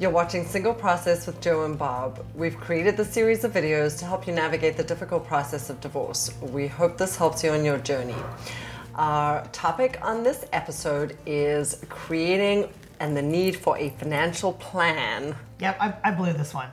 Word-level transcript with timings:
You're 0.00 0.10
watching 0.10 0.44
Single 0.44 0.74
Process 0.74 1.24
with 1.24 1.40
Joe 1.40 1.64
and 1.64 1.78
Bob. 1.78 2.26
We've 2.34 2.56
created 2.56 2.96
this 2.96 3.10
series 3.10 3.44
of 3.44 3.52
videos 3.52 3.96
to 4.00 4.04
help 4.04 4.26
you 4.26 4.32
navigate 4.32 4.76
the 4.76 4.82
difficult 4.82 5.24
process 5.24 5.70
of 5.70 5.80
divorce. 5.80 6.34
We 6.42 6.66
hope 6.66 6.98
this 6.98 7.16
helps 7.16 7.44
you 7.44 7.50
on 7.50 7.64
your 7.64 7.78
journey. 7.78 8.16
Our 8.96 9.46
topic 9.52 10.00
on 10.02 10.24
this 10.24 10.46
episode 10.52 11.16
is 11.26 11.84
creating 11.88 12.70
and 12.98 13.16
the 13.16 13.22
need 13.22 13.54
for 13.54 13.78
a 13.78 13.90
financial 13.90 14.54
plan. 14.54 15.36
Yep, 15.60 15.76
I, 15.80 15.94
I 16.02 16.10
blew 16.10 16.32
this 16.32 16.52
one. 16.52 16.70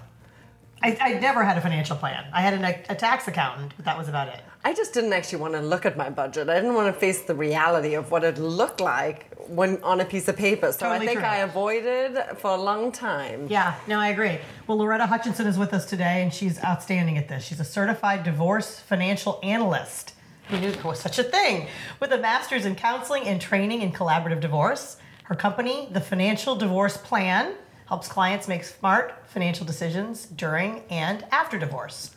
I, 0.82 0.98
I 1.00 1.14
never 1.20 1.44
had 1.44 1.60
a 1.60 1.62
financial 1.62 1.98
plan. 1.98 2.26
I 2.34 2.42
had 2.42 2.56
an, 2.56 2.66
a 2.66 2.96
tax 2.96 3.28
accountant, 3.28 3.74
but 3.76 3.86
that 3.86 4.00
was 4.00 4.10
about 4.10 4.30
it. 4.30 4.42
I 4.64 4.74
just 4.74 4.94
didn't 4.94 5.14
actually 5.14 5.40
want 5.40 5.56
to 5.56 5.62
look 5.62 5.88
at 5.88 5.98
my 5.98 6.10
budget. 6.12 6.48
I 6.48 6.56
didn't 6.56 6.76
want 6.76 6.94
to 6.94 7.00
face 7.00 7.22
the 7.24 7.34
reality 7.34 7.96
of 7.96 8.12
what 8.12 8.24
it 8.24 8.38
looked 8.38 8.80
like 8.80 9.26
when 9.48 9.82
on 9.82 10.02
a 10.02 10.06
piece 10.06 10.28
of 10.28 10.38
paper. 10.38 10.72
So 10.72 10.86
Totally 10.86 11.06
I 11.06 11.08
think 11.08 11.20
true. 11.20 11.28
I 11.28 11.38
avoided 11.38 12.18
for 12.38 12.52
a 12.52 12.58
long 12.58 12.92
time. 12.92 13.48
Yeah, 13.50 13.76
no, 13.88 14.00
I 14.00 14.10
agree. 14.10 14.38
Well, 14.68 14.78
Loretta 14.78 15.08
Hutchinson 15.08 15.48
is 15.48 15.58
with 15.58 15.74
us 15.74 15.86
today, 15.86 16.22
and 16.22 16.32
she's 16.32 16.64
outstanding 16.64 17.18
at 17.18 17.28
this. 17.28 17.44
She's 17.44 17.60
a 17.60 17.66
certified 17.66 18.24
divorce 18.24 18.80
financial 18.80 19.40
analyst. 19.42 20.14
Who 20.50 20.60
knew 20.60 20.72
there 20.72 20.84
was 20.84 21.00
such 21.00 21.18
a 21.18 21.24
thing? 21.24 21.68
With 22.00 22.12
a 22.12 22.20
master's 22.20 22.66
in 22.66 22.76
counseling 22.76 23.24
and 23.24 23.42
training 23.42 23.82
in 23.82 23.92
collaborative 23.92 24.42
divorce. 24.42 24.98
Her 25.24 25.36
company, 25.36 25.88
The 25.92 26.02
Financial 26.02 26.56
Divorce 26.56 26.98
Plan, 26.98 27.56
helps 27.88 28.08
clients 28.08 28.48
make 28.48 28.64
smart 28.64 29.16
financial 29.28 29.66
decisions 29.66 30.26
during 30.26 30.84
and 30.90 31.26
after 31.32 31.58
divorce. 31.58 32.12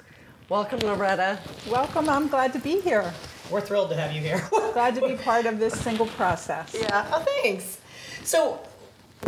Welcome, 0.54 0.78
Loretta. 0.86 1.40
Welcome. 1.68 2.08
I'm 2.08 2.28
glad 2.28 2.52
to 2.52 2.60
be 2.60 2.80
here. 2.80 3.12
We're 3.50 3.60
thrilled 3.60 3.90
to 3.90 3.96
have 3.96 4.12
you 4.12 4.20
here. 4.20 4.40
Glad 4.72 4.94
to 4.94 5.00
be 5.00 5.16
part 5.16 5.46
of 5.46 5.58
this 5.58 5.74
single 5.74 6.06
process. 6.06 6.72
Yeah. 6.72 7.10
Oh, 7.12 7.26
thanks. 7.42 7.80
So, 8.22 8.60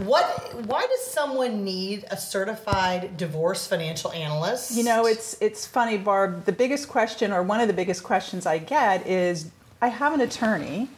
what? 0.05 0.25
Why 0.67 0.87
does 0.87 1.05
someone 1.05 1.65
need 1.65 2.05
a 2.13 2.17
certified 2.17 3.17
divorce 3.17 3.67
financial 3.67 4.13
analyst? 4.13 4.77
You 4.77 4.85
know, 4.85 5.07
it's 5.07 5.37
it's 5.41 5.67
funny, 5.67 5.99
Barb. 5.99 6.45
The 6.45 6.53
biggest 6.53 6.89
question, 6.89 7.33
or 7.33 7.43
one 7.43 7.61
of 7.61 7.67
the 7.67 7.75
biggest 7.75 8.05
questions 8.05 8.47
I 8.47 8.59
get, 8.59 9.05
is 9.05 9.51
I 9.83 9.89
have 9.89 10.15
an 10.15 10.21
attorney, 10.21 10.89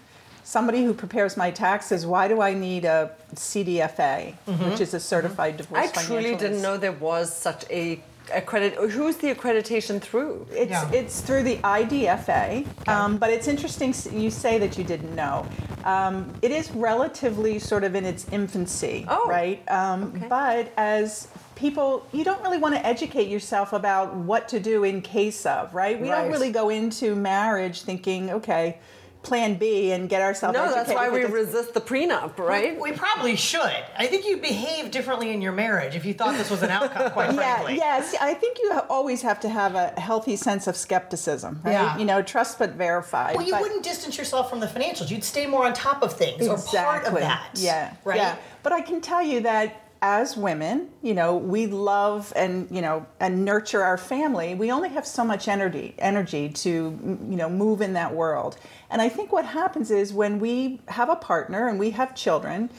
somebody 0.45 0.85
who 0.85 0.93
prepares 0.93 1.39
my 1.39 1.51
taxes. 1.51 2.05
Why 2.05 2.29
do 2.29 2.43
I 2.43 2.53
need 2.53 2.85
a 2.85 3.13
CDFA, 3.35 4.35
mm-hmm. 4.47 4.69
which 4.69 4.83
is 4.83 4.93
a 4.93 5.01
certified 5.01 5.55
mm-hmm. 5.55 5.63
divorce? 5.63 5.91
Financial 5.91 6.17
analyst? 6.17 6.23
I 6.23 6.37
truly 6.37 6.37
didn't 6.37 6.61
know 6.61 6.77
there 6.77 6.93
was 6.93 7.35
such 7.35 7.65
a 7.71 8.03
accredit. 8.33 8.75
Who's 8.75 9.17
the 9.17 9.35
accreditation 9.35 10.01
through? 10.01 10.47
It's 10.53 10.71
Yeah. 10.71 10.91
it's 10.93 11.21
through 11.21 11.43
the 11.45 11.57
IDFA, 11.59 12.67
um, 12.89 13.17
but 13.19 13.31
it's 13.31 13.49
interesting 13.49 13.95
you 14.13 14.31
say 14.31 14.59
that 14.59 14.77
you 14.79 14.85
didn't 14.85 15.15
know. 15.15 15.47
Um, 15.85 16.33
it 16.43 16.51
is 16.51 16.71
relatively 16.73 17.59
sort 17.59 17.85
of 17.85 17.95
in 17.95 18.05
its 18.05 18.27
infancy, 18.33 19.07
Oh, 19.09 19.27
right? 19.29 19.63
Um, 19.71 20.13
okay. 20.17 20.27
But 20.29 20.73
as 20.77 21.29
people, 21.55 22.07
you 22.13 22.25
don't 22.25 22.43
really 22.43 22.59
want 22.59 22.75
to 22.75 22.87
educate 22.87 23.29
yourself 23.29 23.73
about 23.73 24.15
what 24.15 24.49
to 24.49 24.61
do 24.61 24.85
in 24.85 25.01
case 25.03 25.45
of, 25.47 25.75
right? 25.75 26.01
We 26.01 26.11
Right. 26.11 26.23
don't 26.23 26.31
really 26.31 26.53
go 26.53 26.69
into 26.69 27.15
marriage 27.17 27.83
thinking, 27.83 28.31
okay, 28.31 28.79
Plan 29.23 29.57
B 29.57 29.91
and 29.91 30.09
get 30.09 30.23
ourselves. 30.23 30.57
No, 30.57 30.73
that's 30.73 30.91
why 30.91 31.09
we 31.11 31.19
because- 31.19 31.33
resist 31.33 31.75
the 31.75 31.81
prenup, 31.81 32.39
right? 32.39 32.81
We 32.81 32.93
probably 32.93 33.35
should. 33.37 33.61
I 33.97 34.07
think 34.07 34.25
you'd 34.25 34.41
behave 34.41 34.91
differently 34.91 35.33
in 35.33 35.43
your 35.43 35.53
marriage 35.53 35.97
if 35.97 36.05
you 36.05 36.15
thought 36.15 36.37
this 36.39 36.49
was 36.51 36.63
an 36.63 36.71
outcome, 36.71 37.11
quite 37.13 37.35
Yeah, 37.35 37.55
frankly. 37.57 37.77
yes. 37.77 38.15
I 38.21 38.33
think 38.35 38.59
you 38.63 38.73
always 38.89 39.21
have 39.23 39.41
to 39.41 39.49
have 39.49 39.75
a 39.75 39.89
healthy 40.01 40.37
sense 40.37 40.67
of 40.69 40.77
skepticism, 40.77 41.61
right? 41.65 41.73
Yeah. 41.73 41.99
You 41.99 42.05
know, 42.05 42.23
trust 42.23 42.59
but 42.59 42.71
verify. 42.71 43.35
Well, 43.35 43.45
you 43.45 43.53
but- 43.53 43.61
wouldn't 43.63 43.83
distance 43.83 44.17
yourself 44.17 44.49
from 44.49 44.61
the 44.61 44.67
financials. 44.69 45.11
You'd 45.11 45.25
stay 45.25 45.47
more 45.47 45.67
on 45.67 45.75
top 45.75 46.03
of 46.03 46.13
things 46.13 46.47
or 46.47 46.57
part 46.57 47.05
of 47.05 47.15
that. 47.15 47.51
Yeah. 47.55 47.95
Right? 48.05 48.19
Yeah. 48.19 48.37
But 48.63 48.73
I 48.73 48.81
can 48.81 49.01
tell 49.01 49.23
you 49.23 49.41
that 49.41 49.83
as 50.01 50.37
women, 50.37 50.91
you 51.03 51.15
know, 51.15 51.37
we 51.37 51.67
love 51.67 52.33
and 52.37 52.71
you 52.71 52.81
know 52.81 53.07
and 53.21 53.45
nurture 53.45 53.83
our 53.83 53.99
family. 53.99 54.55
We 54.55 54.71
only 54.71 54.91
have 54.91 55.07
so 55.07 55.25
much 55.25 55.49
energy 55.49 55.95
energy 55.99 56.49
to 56.51 56.71
you 56.71 57.37
know 57.37 57.49
move 57.49 57.81
in 57.81 57.95
that 57.95 58.15
world. 58.15 58.57
And 58.91 59.03
I 59.03 59.09
think 59.09 59.33
what 59.33 59.45
happens 59.45 59.91
is 59.91 60.13
when 60.13 60.39
we 60.39 60.81
have 60.89 61.09
a 61.09 61.17
partner 61.17 61.69
and 61.69 61.79
we 61.79 61.91
have 61.91 62.15
children, 62.15 62.71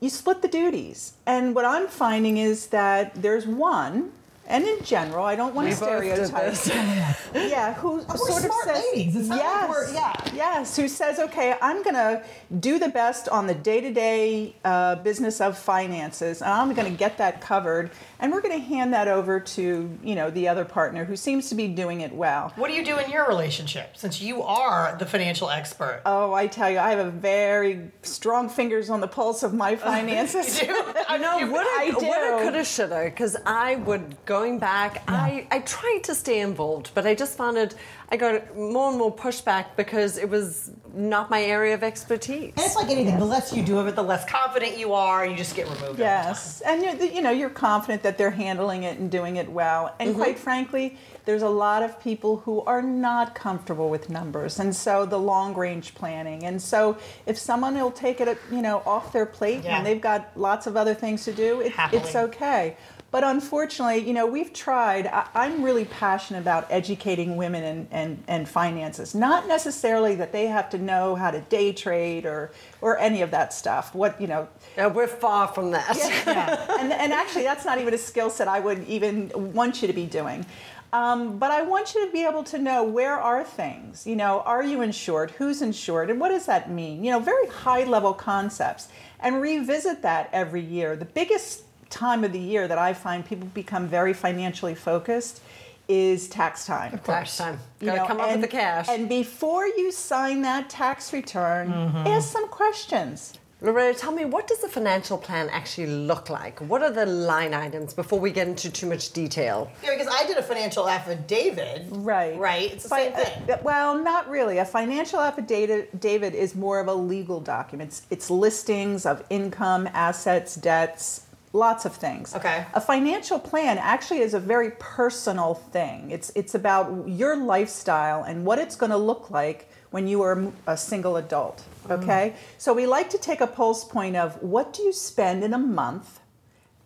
you 0.00 0.08
split 0.08 0.42
the 0.42 0.48
duties. 0.48 1.14
And 1.26 1.54
what 1.54 1.64
I'm 1.64 1.88
finding 1.88 2.36
is 2.38 2.68
that 2.68 3.14
there's 3.14 3.46
one 3.46 4.12
and 4.48 4.64
in 4.66 4.82
general, 4.82 5.24
I 5.24 5.36
don't 5.36 5.54
want 5.54 5.66
We 5.66 5.70
to 5.72 5.76
stereotype. 5.76 6.54
Yeah, 7.34 7.74
who 7.74 7.96
we're 7.98 8.16
sort 8.16 8.44
of 8.44 8.50
smart 8.50 8.64
says, 8.64 8.84
ladies. 8.94 9.14
It's 9.14 9.28
not 9.28 9.36
like 9.38 9.44
yes, 9.44 9.68
we're- 9.70 9.92
yeah. 9.94 10.30
yes, 10.34 10.76
who 10.76 10.88
says, 10.88 11.18
okay, 11.18 11.54
I'm 11.60 11.82
going 11.82 11.94
to 11.94 12.22
do 12.58 12.78
the 12.78 12.88
best 12.88 13.28
on 13.28 13.46
the 13.46 13.54
day-to-day 13.54 14.56
uh, 14.64 14.94
business 14.96 15.40
of 15.40 15.58
finances, 15.58 16.40
and 16.42 16.50
I'm 16.50 16.72
going 16.74 16.90
to 16.90 16.96
get 16.98 17.18
that 17.18 17.40
covered, 17.42 17.90
and 18.18 18.32
we're 18.32 18.40
going 18.40 18.58
to 18.58 18.64
hand 18.66 18.94
that 18.94 19.08
over 19.08 19.38
to 19.40 19.98
you 20.02 20.14
know 20.14 20.30
the 20.30 20.48
other 20.48 20.64
partner 20.64 21.04
who 21.04 21.16
seems 21.16 21.48
to 21.50 21.54
be 21.54 21.68
doing 21.68 22.00
it 22.00 22.12
well. 22.14 22.52
What 22.56 22.68
do 22.68 22.74
you 22.74 22.84
do 22.84 22.98
in 22.98 23.10
your 23.10 23.26
relationship 23.28 23.96
since 23.96 24.20
you 24.22 24.42
are 24.42 24.96
the 24.98 25.06
financial 25.06 25.50
expert? 25.50 26.00
Oh, 26.06 26.32
I 26.32 26.46
tell 26.46 26.70
you, 26.70 26.78
I 26.78 26.90
have 26.90 27.06
a 27.06 27.10
very 27.10 27.90
strong 28.02 28.48
fingers 28.48 28.88
on 28.90 29.00
the 29.00 29.08
pulse 29.08 29.42
of 29.42 29.52
my 29.52 29.76
finances. 29.90 30.60
I 31.08 31.18
No, 31.18 31.38
you- 31.38 31.46
woulda, 31.52 31.68
I 31.68 31.90
do. 31.90 32.06
woulda, 32.06 32.38
coulda, 32.42 32.64
shoulda. 32.64 33.04
Because 33.04 33.36
I 33.44 33.76
would 33.76 34.16
going 34.38 34.58
back. 34.58 35.02
I 35.08 35.46
I 35.50 35.58
tried 35.60 36.02
to 36.04 36.14
stay 36.14 36.40
involved, 36.40 36.90
but 36.94 37.06
I 37.06 37.14
just 37.14 37.36
found 37.36 37.56
it. 37.56 37.74
I 38.10 38.16
got 38.16 38.56
more 38.56 38.88
and 38.88 38.98
more 38.98 39.14
pushback 39.14 39.66
because 39.76 40.16
it 40.16 40.30
was 40.30 40.70
not 40.94 41.28
my 41.28 41.42
area 41.42 41.74
of 41.74 41.82
expertise. 41.82 42.52
And 42.56 42.64
it's 42.66 42.76
like 42.76 42.88
anything. 42.88 43.18
The 43.18 43.24
less 43.36 43.52
you 43.52 43.62
do 43.62 43.78
of 43.78 43.86
it, 43.86 43.94
the 43.96 44.02
less 44.02 44.24
confident 44.24 44.78
you 44.78 44.94
are. 44.94 45.26
You 45.26 45.36
just 45.36 45.54
get 45.54 45.68
removed. 45.68 45.98
Yes, 45.98 46.62
and 46.62 46.82
you're, 46.82 46.96
you 47.16 47.22
know 47.22 47.30
you're 47.30 47.56
confident 47.68 48.02
that 48.02 48.16
they're 48.18 48.38
handling 48.46 48.84
it 48.84 48.98
and 48.98 49.10
doing 49.10 49.36
it 49.36 49.48
well. 49.50 49.94
And 49.98 50.10
mm-hmm. 50.10 50.22
quite 50.22 50.38
frankly, 50.38 50.96
there's 51.26 51.42
a 51.42 51.54
lot 51.66 51.82
of 51.82 52.00
people 52.00 52.38
who 52.38 52.62
are 52.62 52.82
not 52.82 53.34
comfortable 53.34 53.90
with 53.90 54.08
numbers, 54.08 54.58
and 54.58 54.74
so 54.74 55.04
the 55.04 55.18
long 55.18 55.54
range 55.54 55.94
planning. 55.94 56.44
And 56.44 56.60
so 56.62 56.96
if 57.26 57.36
someone 57.36 57.74
will 57.74 57.90
take 57.90 58.20
it, 58.20 58.38
you 58.50 58.62
know, 58.62 58.82
off 58.86 59.12
their 59.12 59.26
plate 59.26 59.64
Yeah. 59.64 59.76
and 59.76 59.86
they've 59.86 60.00
got 60.00 60.20
lots 60.48 60.66
of 60.66 60.76
other 60.76 60.94
things 60.94 61.24
to 61.24 61.32
do, 61.32 61.60
it, 61.60 61.72
it's 61.92 62.14
okay. 62.14 62.76
But 63.10 63.24
unfortunately, 63.24 64.06
you 64.06 64.12
know, 64.12 64.26
we've 64.26 64.52
tried. 64.52 65.06
I, 65.06 65.26
I'm 65.34 65.62
really 65.62 65.86
passionate 65.86 66.40
about 66.40 66.66
educating 66.68 67.38
women 67.38 67.64
and, 67.64 67.88
and, 67.90 68.24
and 68.28 68.48
finances. 68.48 69.14
Not 69.14 69.48
necessarily 69.48 70.14
that 70.16 70.30
they 70.30 70.46
have 70.46 70.68
to 70.70 70.78
know 70.78 71.14
how 71.14 71.30
to 71.30 71.40
day 71.40 71.72
trade 71.72 72.26
or 72.26 72.50
or 72.82 72.98
any 72.98 73.22
of 73.22 73.30
that 73.30 73.54
stuff. 73.54 73.94
What 73.94 74.20
you 74.20 74.26
know, 74.26 74.48
we're 74.76 75.06
far 75.06 75.48
from 75.48 75.70
that. 75.70 75.96
yeah. 76.26 76.76
and, 76.78 76.92
and 76.92 77.12
actually, 77.12 77.44
that's 77.44 77.64
not 77.64 77.80
even 77.80 77.94
a 77.94 77.98
skill 77.98 78.28
set 78.28 78.46
I 78.46 78.60
would 78.60 78.86
even 78.86 79.32
want 79.54 79.80
you 79.80 79.88
to 79.88 79.94
be 79.94 80.04
doing. 80.04 80.44
Um, 80.92 81.38
but 81.38 81.50
I 81.50 81.62
want 81.62 81.94
you 81.94 82.06
to 82.06 82.12
be 82.12 82.24
able 82.24 82.42
to 82.44 82.58
know 82.58 82.82
where 82.82 83.18
are 83.18 83.44
things. 83.44 84.06
You 84.06 84.16
know, 84.16 84.40
are 84.40 84.62
you 84.62 84.80
insured? 84.80 85.32
Who's 85.32 85.60
insured? 85.60 86.08
And 86.10 86.18
what 86.18 86.30
does 86.30 86.46
that 86.46 86.70
mean? 86.70 87.04
You 87.04 87.10
know, 87.10 87.20
very 87.20 87.46
high 87.48 87.84
level 87.84 88.14
concepts. 88.14 88.88
And 89.20 89.42
revisit 89.42 90.02
that 90.02 90.30
every 90.32 90.60
year. 90.60 90.94
The 90.94 91.04
biggest 91.04 91.64
time 91.90 92.24
of 92.24 92.32
the 92.32 92.38
year 92.38 92.68
that 92.68 92.78
I 92.78 92.92
find 92.94 93.24
people 93.24 93.48
become 93.54 93.88
very 93.88 94.12
financially 94.12 94.74
focused 94.74 95.40
is 95.88 96.28
tax 96.28 96.66
time. 96.66 96.92
Of 96.92 97.02
Tax 97.02 97.36
time. 97.38 97.58
You 97.80 97.86
Gotta 97.86 98.00
know, 98.00 98.06
come 98.06 98.20
up 98.20 98.28
and, 98.28 98.40
with 98.42 98.50
the 98.50 98.56
cash. 98.56 98.88
And 98.88 99.08
before 99.08 99.66
you 99.66 99.90
sign 99.90 100.42
that 100.42 100.68
tax 100.68 101.12
return, 101.12 101.72
ask 102.06 102.30
some 102.30 102.48
questions. 102.48 103.38
Loretta, 103.60 103.98
tell 103.98 104.12
me, 104.12 104.24
what 104.24 104.46
does 104.46 104.62
a 104.62 104.68
financial 104.68 105.18
plan 105.18 105.48
actually 105.50 105.88
look 105.88 106.30
like? 106.30 106.60
What 106.60 106.80
are 106.80 106.92
the 106.92 107.06
line 107.06 107.54
items 107.54 107.92
before 107.92 108.20
we 108.20 108.30
get 108.30 108.46
into 108.46 108.70
too 108.70 108.86
much 108.86 109.12
detail? 109.12 109.68
Yeah, 109.82 109.96
because 109.96 110.06
I 110.14 110.24
did 110.28 110.36
a 110.36 110.42
financial 110.44 110.88
affidavit. 110.88 111.86
Right. 111.90 112.38
Right. 112.38 112.72
It's 112.72 112.84
the 112.84 112.88
Fi- 112.90 113.04
same 113.06 113.14
thing. 113.14 113.50
uh, 113.50 113.58
well, 113.64 113.98
not 113.98 114.30
really. 114.30 114.58
A 114.58 114.64
financial 114.64 115.18
affidavit 115.18 115.98
David 115.98 116.36
is 116.36 116.54
more 116.54 116.78
of 116.78 116.86
a 116.86 116.94
legal 116.94 117.40
document. 117.40 117.88
It's, 117.88 118.02
it's 118.10 118.30
listings 118.30 119.04
of 119.04 119.24
income, 119.28 119.88
assets, 119.92 120.54
debts, 120.54 121.22
lots 121.52 121.84
of 121.84 121.94
things. 121.94 122.34
Okay. 122.34 122.66
A 122.74 122.80
financial 122.80 123.38
plan 123.38 123.78
actually 123.78 124.20
is 124.20 124.34
a 124.34 124.40
very 124.40 124.72
personal 124.78 125.54
thing. 125.54 126.10
It's 126.10 126.30
it's 126.34 126.54
about 126.54 127.08
your 127.08 127.36
lifestyle 127.36 128.22
and 128.22 128.44
what 128.44 128.58
it's 128.58 128.76
going 128.76 128.90
to 128.90 128.98
look 128.98 129.30
like 129.30 129.68
when 129.90 130.06
you 130.06 130.22
are 130.22 130.52
a 130.66 130.76
single 130.76 131.16
adult. 131.16 131.62
Mm. 131.86 132.02
Okay. 132.02 132.34
So 132.58 132.72
we 132.74 132.86
like 132.86 133.10
to 133.10 133.18
take 133.18 133.40
a 133.40 133.46
pulse 133.46 133.84
point 133.84 134.16
of 134.16 134.42
what 134.42 134.72
do 134.72 134.82
you 134.82 134.92
spend 134.92 135.42
in 135.42 135.54
a 135.54 135.58
month 135.58 136.20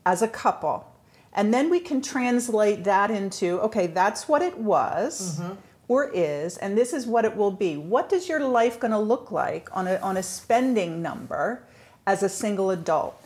as 0.07 0.23
a 0.23 0.29
couple. 0.29 0.89
And 1.35 1.53
then 1.53 1.71
we 1.71 1.81
can 1.81 2.03
translate 2.03 2.85
that 2.85 3.11
into 3.11 3.61
okay, 3.61 3.87
that's 3.87 4.29
what 4.29 4.43
it 4.43 4.59
was 4.59 5.41
or 5.89 6.11
is, 6.15 6.57
and 6.57 6.79
this 6.79 6.93
is 6.93 7.07
what 7.07 7.25
it 7.25 7.37
will 7.37 7.51
be. 7.51 7.77
What 7.77 8.09
does 8.09 8.29
your 8.29 8.41
life 8.41 8.81
going 8.81 8.93
to 8.93 8.99
look 8.99 9.31
like 9.31 9.69
on 9.77 9.87
a, 9.87 9.97
on 9.97 10.17
a 10.17 10.23
spending 10.23 11.03
number 11.03 11.65
as 12.07 12.23
a 12.23 12.29
single 12.29 12.71
adult? 12.71 13.22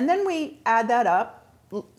And 0.00 0.08
then 0.08 0.26
we 0.26 0.60
add 0.64 0.88
that 0.88 1.06
up, 1.06 1.46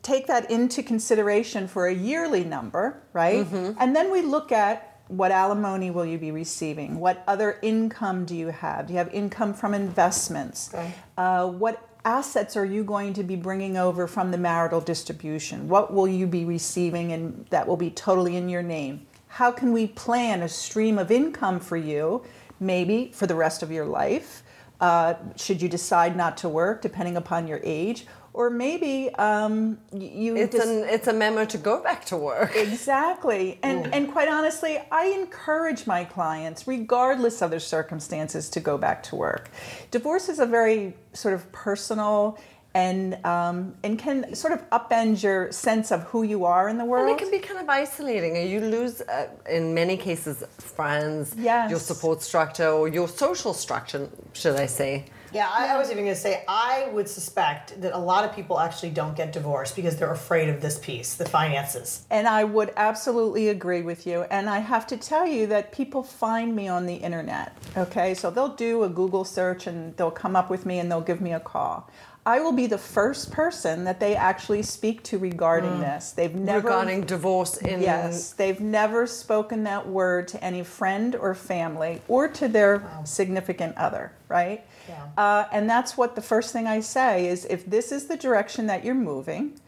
take 0.01 0.25
that 0.25 0.49
into 0.49 0.81
consideration 0.81 1.67
for 1.67 1.85
a 1.85 1.93
yearly 1.93 2.43
number, 2.43 3.03
right? 3.13 3.45
And 3.79 3.95
then 3.95 4.11
we 4.11 4.23
look 4.23 4.51
at 4.51 5.03
what 5.07 5.29
alimony 5.29 5.91
will 5.91 6.07
you 6.07 6.17
be 6.17 6.31
receiving? 6.31 6.99
What 6.99 7.23
other 7.27 7.59
income 7.61 8.25
do 8.25 8.35
you 8.35 8.47
have? 8.47 8.87
Do 8.87 8.93
you 8.93 8.97
have 8.97 9.13
income 9.13 9.53
from 9.53 9.75
investments? 9.75 10.73
Okay. 10.73 10.91
Uh, 11.15 11.47
what 11.47 11.87
assets 12.03 12.57
are 12.57 12.65
you 12.65 12.83
going 12.83 13.13
to 13.13 13.21
be 13.21 13.35
bringing 13.35 13.77
over 13.77 14.07
from 14.07 14.31
the 14.31 14.37
marital 14.39 14.81
distribution? 14.81 15.69
What 15.69 15.93
will 15.93 16.07
you 16.07 16.25
be 16.25 16.43
receiving 16.43 17.11
and 17.11 17.45
that 17.51 17.67
will 17.67 17.77
be 17.77 17.91
totally 17.91 18.35
in 18.35 18.49
your 18.49 18.63
name? 18.63 19.05
How 19.27 19.51
can 19.51 19.71
we 19.71 19.85
plan 19.85 20.41
a 20.41 20.49
stream 20.49 20.97
of 20.97 21.11
income 21.11 21.59
for 21.59 21.77
you, 21.77 22.25
maybe 22.59 23.11
for 23.13 23.27
the 23.27 23.35
rest 23.35 23.61
of 23.61 23.69
your 23.69 23.85
life? 23.85 24.41
Uh, 24.81 25.13
should 25.35 25.61
you 25.61 25.69
decide 25.69 26.15
not 26.17 26.35
to 26.37 26.49
work, 26.49 26.81
depending 26.81 27.15
upon 27.15 27.47
your 27.47 27.61
age, 27.63 28.07
or 28.33 28.49
maybe 28.49 29.13
um, 29.15 29.77
you 29.93 30.35
It's 30.35 30.55
just- 30.55 30.67
an 30.67 30.85
it's 30.89 31.07
a 31.07 31.13
memo 31.13 31.45
to 31.45 31.57
go 31.57 31.83
back 31.83 32.03
to 32.05 32.17
work. 32.17 32.55
Exactly. 32.55 33.59
And 33.61 33.93
and 33.93 34.11
quite 34.11 34.27
honestly, 34.27 34.79
I 34.91 35.05
encourage 35.21 35.85
my 35.85 36.03
clients, 36.03 36.67
regardless 36.67 37.41
of 37.43 37.51
their 37.51 37.59
circumstances, 37.59 38.49
to 38.49 38.59
go 38.59 38.77
back 38.77 39.03
to 39.03 39.15
work. 39.15 39.51
Divorce 39.91 40.29
is 40.29 40.39
a 40.39 40.45
very 40.47 40.95
sort 41.13 41.35
of 41.35 41.51
personal 41.51 42.39
and 42.73 43.23
um, 43.25 43.75
and 43.83 43.99
can 43.99 44.33
sort 44.33 44.53
of 44.53 44.69
upend 44.69 45.21
your 45.21 45.51
sense 45.51 45.91
of 45.91 46.03
who 46.03 46.23
you 46.23 46.45
are 46.45 46.69
in 46.69 46.77
the 46.77 46.85
world. 46.85 47.09
And 47.09 47.19
it 47.19 47.21
can 47.21 47.31
be 47.31 47.39
kind 47.39 47.59
of 47.59 47.67
isolating. 47.69 48.35
You 48.49 48.61
lose, 48.61 49.01
uh, 49.01 49.27
in 49.49 49.73
many 49.73 49.97
cases, 49.97 50.43
friends, 50.57 51.35
Yes. 51.37 51.69
your 51.69 51.79
support 51.79 52.21
structure, 52.21 52.69
or 52.69 52.87
your 52.87 53.07
social 53.07 53.53
structure, 53.53 54.09
should 54.33 54.55
I 54.55 54.67
say. 54.67 55.05
Yeah, 55.33 55.49
I, 55.49 55.75
I 55.75 55.77
was 55.77 55.89
even 55.91 56.03
going 56.03 56.13
to 56.15 56.19
say, 56.19 56.43
I 56.47 56.89
would 56.91 57.07
suspect 57.07 57.79
that 57.81 57.93
a 57.93 57.97
lot 57.97 58.25
of 58.25 58.35
people 58.35 58.59
actually 58.59 58.89
don't 58.89 59.15
get 59.15 59.31
divorced 59.31 59.77
because 59.77 59.95
they're 59.95 60.11
afraid 60.11 60.49
of 60.49 60.59
this 60.59 60.77
piece, 60.77 61.13
the 61.15 61.23
finances. 61.23 62.05
And 62.09 62.27
I 62.27 62.43
would 62.43 62.73
absolutely 62.75 63.47
agree 63.47 63.81
with 63.81 64.05
you. 64.05 64.23
And 64.23 64.49
I 64.49 64.59
have 64.59 64.85
to 64.87 64.97
tell 64.97 65.25
you 65.25 65.47
that 65.47 65.71
people 65.71 66.03
find 66.03 66.53
me 66.53 66.67
on 66.67 66.85
the 66.85 66.95
internet. 66.95 67.55
Okay, 67.77 68.13
so 68.13 68.29
they'll 68.29 68.55
do 68.55 68.83
a 68.83 68.89
Google 68.89 69.23
search 69.23 69.67
and 69.67 69.95
they'll 69.95 70.11
come 70.11 70.35
up 70.35 70.49
with 70.49 70.65
me 70.65 70.79
and 70.79 70.91
they'll 70.91 70.99
give 70.99 71.21
me 71.21 71.31
a 71.31 71.39
call. 71.39 71.89
I 72.23 72.39
will 72.39 72.51
be 72.51 72.67
the 72.67 72.77
first 72.77 73.31
person 73.31 73.83
that 73.85 73.99
they 73.99 74.15
actually 74.15 74.61
speak 74.61 75.01
to 75.03 75.17
regarding 75.17 75.79
this. 75.79 76.11
They've 76.11 76.35
never 76.35 76.67
regarding 76.67 77.01
divorce 77.01 77.57
in 77.57 77.81
Yes, 77.81 78.33
they've 78.33 78.59
never 78.59 79.07
spoken 79.07 79.63
that 79.63 79.87
word 79.87 80.27
to 80.29 80.43
any 80.43 80.63
friend 80.63 81.15
or 81.15 81.33
family 81.33 82.01
or 82.07 82.27
to 82.27 82.47
their 82.47 82.87
significant 83.05 83.75
other, 83.75 84.11
right? 84.27 84.63
Yeah. 84.87 85.07
Uh, 85.17 85.45
and 85.51 85.67
that's 85.67 85.97
what 85.97 86.15
the 86.15 86.21
first 86.21 86.53
thing 86.53 86.67
I 86.67 86.81
say 86.81 87.27
is 87.27 87.45
if 87.45 87.65
this 87.65 87.91
is 87.91 88.05
the 88.05 88.17
direction 88.17 88.67
that 88.67 88.85
you're 88.85 88.93
moving, 88.93 89.59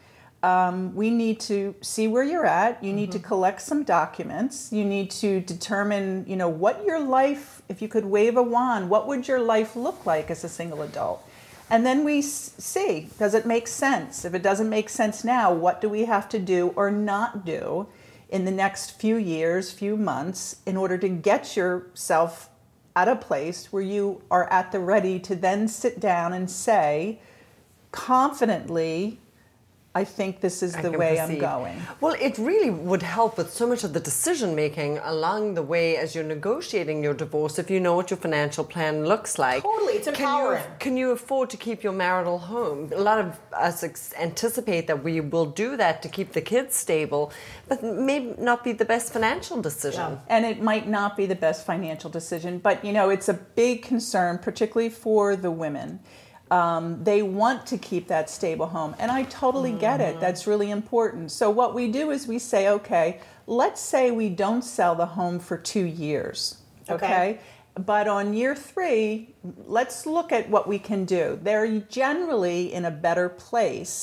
um, 0.44 0.94
we 0.94 1.09
need 1.09 1.39
to 1.41 1.73
see 1.81 2.07
where 2.07 2.23
you're 2.23 2.45
at. 2.45 2.83
You 2.83 2.94
need 2.94 3.11
to 3.13 3.19
collect 3.19 3.61
some 3.61 3.83
documents. 3.83 4.71
You 4.71 4.83
need 4.83 5.09
to 5.11 5.39
determine, 5.39 6.25
you 6.27 6.35
know, 6.35 6.50
what 6.50 6.83
your 6.85 7.00
life, 7.00 7.61
if 7.69 7.81
you 7.81 7.88
could 7.88 8.05
wave 8.05 8.38
a 8.38 8.44
wand, 8.44 8.89
what 8.89 9.07
would 9.07 9.27
your 9.27 9.39
life 9.39 9.75
look 9.75 10.05
like 10.05 10.29
as 10.29 10.44
a 10.44 10.50
single 10.50 10.81
adult? 10.83 11.25
And 11.74 11.88
then 11.88 12.04
we 12.04 12.22
see, 12.22 13.10
does 13.18 13.34
it 13.34 13.48
make 13.48 13.68
sense? 13.68 14.25
If 14.25 14.36
it 14.36 14.44
doesn't 14.44 14.70
make 14.70 14.90
sense 14.90 15.24
now, 15.24 15.52
what 15.52 15.81
do 15.81 15.90
we 15.90 16.06
have 16.06 16.30
to 16.30 16.38
do 16.38 16.72
or 16.75 16.92
not 16.92 17.46
do 17.46 17.88
in 18.30 18.46
the 18.46 18.52
next 18.52 18.92
few 18.92 19.16
years, 19.16 19.72
few 19.72 19.98
months, 19.98 20.58
in 20.68 20.78
order 20.78 21.00
to 21.00 21.10
get 21.10 21.58
yourself 21.58 22.52
at 22.96 23.08
a 23.08 23.16
place 23.16 23.74
where 23.74 23.81
you 23.81 24.22
are 24.30 24.48
at 24.54 24.72
the 24.72 24.80
ready 24.80 25.20
to 25.22 25.36
then 25.36 25.68
sit 25.68 26.00
down 26.00 26.31
and 26.31 26.52
say 26.52 27.18
confidently, 27.92 29.20
I 29.95 30.04
think 30.04 30.42
this 30.42 30.63
is 30.63 30.75
the 30.75 30.92
way 30.92 31.19
I'm 31.19 31.38
going. 31.38 31.80
Well, 32.01 32.16
it 32.19 32.40
really 32.40 32.72
would 32.72 33.04
help 33.04 33.38
with 33.38 33.54
so 33.54 33.68
much 33.68 33.84
of 33.84 33.94
the 33.94 34.00
decision 34.00 34.56
making 34.56 34.98
along 35.04 35.54
the 35.54 35.62
way 35.62 35.98
as 35.98 36.16
you're 36.16 36.24
negotiating 36.24 37.04
your 37.04 37.13
divorce 37.13 37.60
if 37.60 37.69
you 37.69 37.80
know 37.80 37.95
what 37.95 38.10
your 38.10 38.18
financial 38.18 38.63
plan 38.63 39.06
looks 39.06 39.38
like. 39.38 39.62
Totally, 39.62 39.94
it's 39.94 40.06
Can 40.07 40.16
you, 40.16 40.22
empowering. 40.25 40.63
can 40.80 40.98
you 40.98 41.12
afford 41.12 41.51
to 41.51 41.57
keep 41.57 41.84
your 41.84 41.94
marital 41.94 42.40
home? 42.40 42.92
A 42.95 43.00
lot 43.01 43.19
of 43.19 43.40
us 43.54 43.84
anticipate 44.19 44.88
that 44.88 45.04
we 45.04 45.22
will 45.22 45.45
do 45.45 45.78
that 45.78 46.01
to 46.01 46.10
keep 46.10 46.34
the 46.34 46.42
kids 46.42 46.75
stable, 46.75 47.31
but 47.69 47.84
may 47.84 48.34
not 48.39 48.63
be 48.63 48.72
the 48.72 48.86
best 48.86 49.13
financial 49.13 49.62
decision. 49.62 50.13
Yeah. 50.13 50.36
and 50.36 50.46
it 50.46 50.62
might 50.62 50.88
not 50.88 51.16
be 51.16 51.25
the 51.28 51.36
best 51.36 51.66
financial 51.66 52.10
decision 52.10 52.57
but 52.57 52.84
you 52.84 52.92
know 52.92 53.10
it's 53.10 53.30
a 53.30 53.34
big 53.34 53.84
concern 53.84 54.38
particularly 54.38 54.89
for 54.89 55.36
the 55.36 55.51
women 55.51 56.00
um, 56.57 57.03
they 57.03 57.21
want 57.23 57.65
to 57.71 57.77
keep 57.89 58.05
that 58.15 58.29
stable 58.29 58.67
home 58.77 58.91
and 59.00 59.09
i 59.11 59.21
totally 59.23 59.71
get 59.88 60.00
Mm-hmm. 60.00 60.17
it 60.17 60.21
that's 60.25 60.44
really 60.51 60.71
important 60.71 61.31
so 61.31 61.45
what 61.61 61.71
we 61.79 61.85
do 62.00 62.11
is 62.15 62.27
we 62.27 62.39
say 62.39 62.69
okay 62.77 63.07
let's 63.47 63.81
say 63.94 64.03
we 64.23 64.29
don't 64.45 64.63
sell 64.63 64.95
the 65.03 65.09
home 65.17 65.38
for 65.47 65.57
two 65.57 65.85
years 66.07 66.39
Okay. 66.89 67.05
okay, 67.05 67.27
but 67.94 68.05
on 68.17 68.33
year 68.41 68.55
three 68.71 69.33
let's 69.79 70.05
look 70.15 70.29
at 70.39 70.44
what 70.55 70.67
we 70.71 70.79
can 70.89 71.05
do 71.05 71.25
they're 71.47 71.79
generally 72.01 72.61
in 72.77 72.83
a 72.85 72.91
better 73.07 73.29
place 73.29 73.95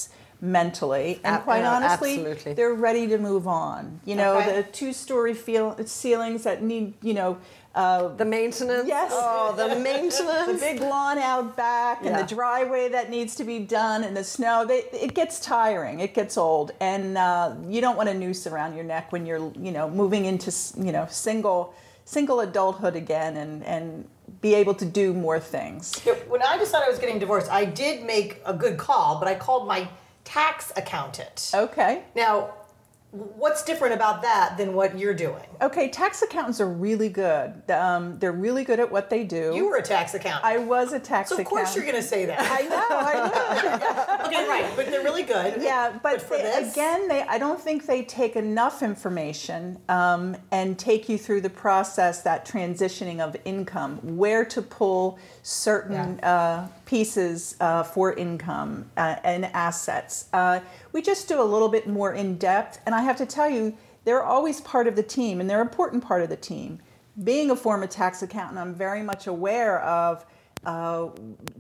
mentally 0.42 1.20
and 1.24 1.42
quite 1.44 1.62
no, 1.62 1.70
honestly 1.76 2.12
absolutely. 2.18 2.54
they're 2.54 2.74
ready 2.88 3.06
to 3.06 3.18
move 3.18 3.46
on 3.46 4.00
you 4.06 4.16
know 4.16 4.32
Okay. 4.38 4.56
the 4.56 4.62
two-story 4.78 5.34
feel, 5.34 5.76
ceilings 5.86 6.42
that 6.44 6.62
need, 6.62 6.94
you 7.02 7.14
know, 7.14 7.38
uh, 7.74 8.08
The 8.08 8.24
maintenance? 8.24 8.88
Yes. 8.88 9.10
Oh, 9.14 9.54
the 9.56 9.76
maintenance. 9.80 10.18
the 10.18 10.58
big 10.60 10.80
lawn 10.80 11.18
out 11.18 11.56
back 11.56 12.04
and 12.04 12.14
the 12.16 12.34
driveway 12.34 12.88
that 12.88 13.10
needs 13.10 13.34
to 13.36 13.44
be 13.44 13.58
done 13.60 14.04
and 14.04 14.16
the 14.16 14.24
snow. 14.24 14.64
They, 14.66 14.84
it 14.92 15.14
gets 15.14 15.40
tiring. 15.40 16.00
It 16.00 16.14
gets 16.14 16.36
old, 16.36 16.72
and 16.80 17.16
uh, 17.16 17.54
you 17.68 17.80
don't 17.80 17.96
want 17.96 18.08
a 18.08 18.14
noose 18.14 18.46
around 18.46 18.74
your 18.74 18.84
neck 18.84 19.12
when 19.12 19.26
you're, 19.26 19.52
you 19.58 19.72
know, 19.72 19.88
moving 19.88 20.24
into, 20.24 20.52
you 20.78 20.92
know, 20.92 21.06
single 21.10 21.74
single 22.04 22.40
adulthood 22.40 22.96
again 22.96 23.36
and 23.36 23.62
and 23.64 24.08
be 24.40 24.54
able 24.54 24.74
to 24.74 24.84
do 24.84 25.12
more 25.12 25.38
things. 25.38 25.98
When 26.28 26.42
I 26.42 26.56
decided 26.56 26.86
I 26.86 26.90
was 26.90 26.98
getting 26.98 27.18
divorced, 27.18 27.50
I 27.50 27.64
did 27.64 28.04
make 28.04 28.40
a 28.46 28.54
good 28.54 28.78
call, 28.78 29.18
but 29.18 29.28
I 29.28 29.34
called 29.34 29.66
my 29.68 29.88
tax 30.24 30.72
accountant. 30.76 31.50
Okay. 31.54 32.02
Now, 32.14 32.54
what's 33.12 33.64
different 33.64 33.94
about 33.94 34.22
that 34.22 34.56
than 34.56 34.72
what 34.72 34.96
you're 34.98 35.14
doing? 35.14 35.44
Okay. 35.60 35.88
Tax 35.88 36.22
accountants 36.22 36.60
are 36.60 36.68
really 36.68 37.08
good. 37.08 37.68
Um, 37.70 38.18
they're 38.18 38.30
really 38.32 38.64
good 38.64 38.78
at 38.78 38.90
what 38.90 39.10
they 39.10 39.24
do. 39.24 39.52
You 39.54 39.68
were 39.68 39.76
a 39.76 39.82
tax 39.82 40.14
accountant. 40.14 40.44
I 40.44 40.58
was 40.58 40.92
a 40.92 41.00
tax 41.00 41.30
so 41.30 41.38
of 41.38 41.44
course 41.44 41.74
you're 41.74 41.84
going 41.84 41.96
to 41.96 42.02
say 42.02 42.26
that. 42.26 42.38
I 42.40 42.62
know. 42.68 42.86
I 42.90 44.18
know. 44.20 44.26
okay, 44.26 44.48
right, 44.48 44.72
but 44.76 44.86
they're 44.86 45.02
really 45.02 45.24
good. 45.24 45.60
Yeah, 45.60 45.98
but, 46.02 46.22
for 46.22 46.36
they- 46.36 46.42
this, 46.44 46.72
again, 46.72 47.08
they 47.08 47.22
I 47.22 47.38
don't 47.38 47.60
think 47.60 47.86
they 47.86 48.02
take 48.02 48.36
enough 48.36 48.82
information 48.82 49.78
um, 49.88 50.36
and 50.52 50.78
take 50.78 51.08
you 51.08 51.18
through 51.18 51.40
the 51.40 51.50
process, 51.50 52.22
that 52.22 52.46
transitioning 52.46 53.20
of 53.20 53.36
income, 53.44 53.98
where 54.16 54.44
to 54.44 54.62
pull 54.62 55.18
certain 55.42 56.20
uh, 56.20 56.68
pieces 56.90 57.54
uh, 57.60 57.84
for 57.84 58.12
income 58.14 58.90
uh, 58.96 59.14
and 59.22 59.44
assets. 59.46 60.26
Uh, 60.32 60.58
we 60.90 61.00
just 61.00 61.28
do 61.28 61.40
a 61.40 61.44
little 61.54 61.68
bit 61.68 61.86
more 61.86 62.12
in 62.14 62.36
depth, 62.36 62.80
and 62.84 62.96
I 62.96 63.02
have 63.02 63.16
to 63.18 63.26
tell 63.26 63.48
you, 63.48 63.76
they're 64.04 64.24
always 64.24 64.60
part 64.60 64.88
of 64.88 64.96
the 64.96 65.02
team, 65.04 65.40
and 65.40 65.48
they're 65.48 65.60
an 65.60 65.68
important 65.68 66.02
part 66.02 66.20
of 66.20 66.28
the 66.28 66.36
team. 66.36 66.80
Being 67.22 67.52
a 67.52 67.56
former 67.56 67.86
tax 67.86 68.22
accountant, 68.22 68.58
I'm 68.58 68.74
very 68.74 69.02
much 69.02 69.28
aware 69.28 69.80
of. 69.82 70.26
Uh, 70.62 71.08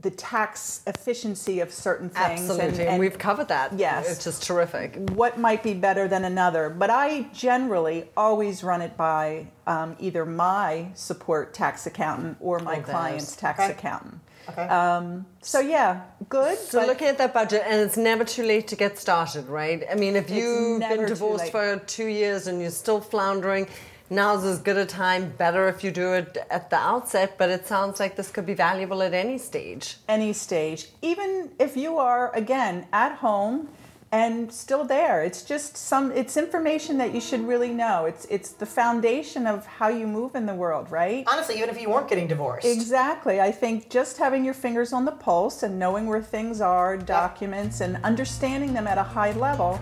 the 0.02 0.10
tax 0.10 0.82
efficiency 0.86 1.60
of 1.60 1.72
certain 1.72 2.10
things, 2.10 2.50
Absolutely, 2.50 2.86
and, 2.86 3.00
we've 3.00 3.16
covered 3.16 3.48
that. 3.48 3.72
Yes. 3.78 4.10
It's 4.10 4.22
just 4.22 4.42
terrific. 4.42 5.08
what 5.12 5.38
might 5.38 5.62
be 5.62 5.72
better 5.72 6.06
than 6.06 6.26
another. 6.26 6.68
But 6.68 6.90
I 6.90 7.22
generally 7.32 8.10
always 8.14 8.62
run 8.62 8.82
it 8.82 8.98
by 8.98 9.46
um, 9.66 9.96
either 9.98 10.26
my 10.26 10.90
support 10.92 11.54
tax 11.54 11.86
accountant 11.86 12.36
or 12.40 12.58
my 12.58 12.80
client's 12.80 13.34
tax 13.36 13.60
Okay. 13.60 13.72
accountant. 13.72 14.20
Okay. 14.48 14.66
Um, 14.68 15.26
so 15.42 15.60
yeah, 15.60 16.02
good. 16.28 16.58
So 16.58 16.84
looking 16.86 17.08
at 17.08 17.18
that 17.18 17.32
budget, 17.32 17.62
and 17.66 17.80
it's 17.80 17.96
never 17.96 18.24
too 18.24 18.42
late 18.44 18.66
to 18.68 18.76
get 18.76 18.98
started, 18.98 19.46
right? 19.46 19.84
I 19.90 19.94
mean, 19.94 20.16
if 20.16 20.30
you've 20.30 20.80
been 20.80 21.06
divorced 21.06 21.52
for 21.52 21.78
two 21.86 22.06
years 22.06 22.46
and 22.46 22.60
you're 22.60 22.70
still 22.70 23.00
floundering, 23.00 23.68
now's 24.08 24.44
as 24.44 24.58
good 24.58 24.76
a 24.76 24.86
time. 24.86 25.30
Better 25.38 25.68
if 25.68 25.84
you 25.84 25.90
do 25.90 26.12
it 26.14 26.38
at 26.50 26.70
the 26.70 26.76
outset, 26.76 27.36
but 27.38 27.48
it 27.50 27.66
sounds 27.66 28.00
like 28.00 28.16
this 28.16 28.30
could 28.30 28.46
be 28.46 28.54
valuable 28.54 29.02
at 29.02 29.14
any 29.14 29.38
stage. 29.38 29.96
any 30.08 30.32
stage, 30.32 30.88
even 31.02 31.50
if 31.58 31.76
you 31.76 31.98
are 31.98 32.34
again 32.34 32.86
at 32.92 33.16
home 33.16 33.68
and 34.12 34.52
still 34.52 34.84
there, 34.84 35.22
it's 35.22 35.42
just 35.42 35.76
some. 35.76 36.10
It's 36.10 36.36
information 36.36 36.98
that 36.98 37.14
you 37.14 37.20
should 37.20 37.46
really 37.46 37.70
know. 37.70 38.06
It's 38.06 38.24
it's 38.24 38.50
the 38.50 38.66
foundation 38.66 39.46
of 39.46 39.64
how 39.66 39.88
you 39.88 40.06
move 40.06 40.34
in 40.34 40.46
the 40.46 40.54
world, 40.54 40.90
right? 40.90 41.24
Honestly, 41.28 41.56
even 41.58 41.70
if 41.70 41.80
you 41.80 41.88
weren't 41.88 42.08
getting 42.08 42.26
divorced. 42.26 42.66
Exactly. 42.66 43.40
I 43.40 43.52
think 43.52 43.88
just 43.88 44.18
having 44.18 44.44
your 44.44 44.54
fingers 44.54 44.92
on 44.92 45.04
the 45.04 45.12
pulse 45.12 45.62
and 45.62 45.78
knowing 45.78 46.06
where 46.06 46.22
things 46.22 46.60
are, 46.60 46.96
documents, 46.96 47.80
and 47.80 47.98
understanding 48.02 48.74
them 48.74 48.88
at 48.88 48.98
a 48.98 49.02
high 49.02 49.32
level, 49.32 49.80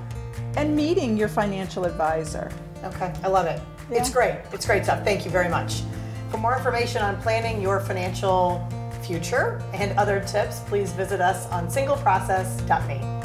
and 0.56 0.76
meeting 0.76 1.16
your 1.16 1.28
financial 1.28 1.86
advisor. 1.86 2.50
Okay, 2.84 3.12
I 3.22 3.28
love 3.28 3.46
it. 3.46 3.62
It's 3.90 4.10
great. 4.10 4.42
It's 4.52 4.66
great 4.66 4.84
stuff. 4.84 5.04
Thank 5.04 5.24
you 5.24 5.30
very 5.30 5.48
much. 5.48 5.82
For 6.30 6.36
more 6.36 6.54
information 6.54 7.00
on 7.00 7.18
planning 7.22 7.62
your 7.62 7.80
financial 7.80 8.68
future 9.02 9.62
and 9.72 9.98
other 9.98 10.20
tips, 10.20 10.60
please 10.66 10.92
visit 10.92 11.22
us 11.22 11.46
on 11.46 11.68
singleprocess.me. 11.68 13.17